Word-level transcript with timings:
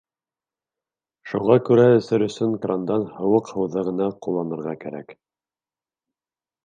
Шуға 1.33 1.57
күрә 1.67 1.83
эсер 1.97 2.25
өсөн 2.27 2.55
крандан 2.63 3.05
һыуыҡ 3.19 3.53
һыуҙы 3.59 3.87
ғына 3.91 4.09
ҡулланырға 4.27 4.75
кәрәк. 4.87 5.15